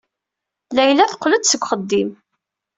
[0.75, 2.09] Layla teqqel-d seg uxeddim.